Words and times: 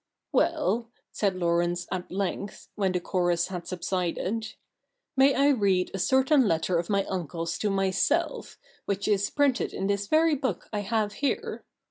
'Well,' 0.31 0.89
said 1.11 1.35
Laurence 1.35 1.85
at 1.91 2.11
length, 2.11 2.69
when 2.73 2.91
the 2.91 2.99
chorus 2.99 3.49
had 3.49 3.67
subsided,' 3.67 4.55
may 5.15 5.35
I 5.35 5.49
read 5.49 5.91
a 5.93 5.99
certain 5.99 6.47
letter 6.47 6.79
of 6.79 6.89
my 6.89 7.03
uncle's 7.05 7.55
to 7.59 7.69
myself, 7.69 8.57
which 8.85 9.07
is 9.07 9.29
printed 9.29 9.73
in 9.75 9.85
this 9.85 10.07
ver}^ 10.07 10.41
book 10.41 10.69
I 10.73 10.79
have 10.79 11.13
here 11.21 11.65